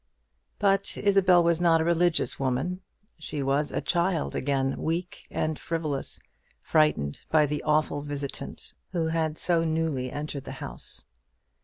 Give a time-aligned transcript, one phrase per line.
[0.57, 2.81] But Isabel was not a religious woman.
[3.19, 6.19] She was a child again, weak and frivolous,
[6.59, 11.05] frightened by the awful visitant who had so newly entered that house.